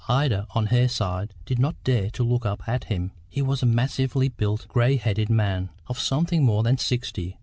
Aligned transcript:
Ida, 0.09 0.47
on 0.55 0.65
her 0.73 0.87
side, 0.87 1.35
did 1.45 1.59
not 1.59 1.75
dare 1.83 2.09
to 2.09 2.23
look 2.23 2.43
up 2.43 2.67
at 2.67 2.85
him. 2.85 3.11
He 3.29 3.43
was 3.43 3.61
a 3.61 3.67
massively 3.67 4.29
built, 4.29 4.67
grey 4.67 4.95
headed 4.95 5.29
man 5.29 5.69
of 5.85 5.99
something 5.99 6.41
more 6.43 6.63
than 6.63 6.79
sixty. 6.79 7.37